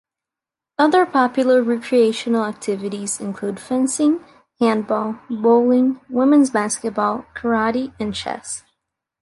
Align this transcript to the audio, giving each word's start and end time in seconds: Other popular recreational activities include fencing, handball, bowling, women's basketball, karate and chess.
Other 0.79 1.05
popular 1.05 1.61
recreational 1.61 2.43
activities 2.43 3.19
include 3.19 3.59
fencing, 3.59 4.25
handball, 4.59 5.19
bowling, 5.29 6.01
women's 6.09 6.49
basketball, 6.49 7.27
karate 7.35 7.93
and 7.99 8.11
chess. 8.15 8.63